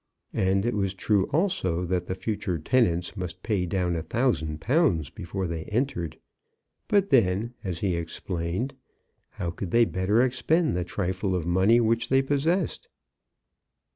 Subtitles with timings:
[0.33, 5.11] And it was true also that the future tenants must pay down a thousand pounds
[5.11, 6.17] before they entered;
[6.87, 8.73] but then, as he explained,
[9.29, 12.89] how could they better expend the trifle of money which they possessed?